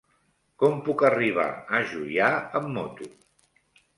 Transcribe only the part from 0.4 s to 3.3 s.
Com puc arribar a Juià amb moto?